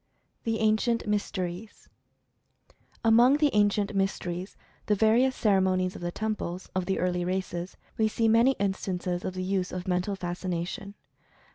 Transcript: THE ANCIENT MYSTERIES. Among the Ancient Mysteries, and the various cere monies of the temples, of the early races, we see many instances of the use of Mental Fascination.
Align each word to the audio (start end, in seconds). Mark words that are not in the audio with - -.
THE 0.45 0.59
ANCIENT 0.61 1.05
MYSTERIES. 1.05 1.87
Among 3.05 3.37
the 3.37 3.51
Ancient 3.53 3.93
Mysteries, 3.95 4.55
and 4.57 4.87
the 4.87 4.95
various 4.95 5.35
cere 5.35 5.61
monies 5.61 5.95
of 5.95 6.01
the 6.01 6.11
temples, 6.11 6.71
of 6.73 6.87
the 6.87 6.97
early 6.97 7.23
races, 7.23 7.77
we 7.99 8.07
see 8.07 8.27
many 8.27 8.53
instances 8.53 9.23
of 9.23 9.35
the 9.35 9.43
use 9.43 9.71
of 9.71 9.87
Mental 9.87 10.15
Fascination. 10.15 10.95